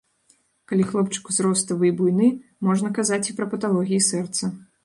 [0.71, 2.31] Калі хлопчык узроставы і буйны,
[2.69, 4.55] можна казаць і пра паталогіі сэрца.